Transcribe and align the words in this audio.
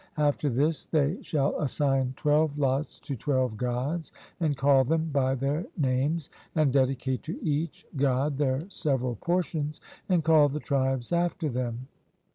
After 0.17 0.49
this 0.49 0.85
they 0.87 1.21
shall 1.21 1.55
assign 1.59 2.15
twelve 2.17 2.57
lots 2.57 2.99
to 3.01 3.15
twelve 3.15 3.55
Gods, 3.55 4.11
and 4.39 4.57
call 4.57 4.83
them 4.83 5.11
by 5.13 5.35
their 5.35 5.67
names, 5.77 6.31
and 6.55 6.73
dedicate 6.73 7.21
to 7.21 7.39
each 7.45 7.85
God 7.95 8.39
their 8.39 8.67
several 8.67 9.13
portions, 9.17 9.79
and 10.09 10.23
call 10.23 10.49
the 10.49 10.59
tribes 10.59 11.11
after 11.13 11.49
them. 11.49 11.85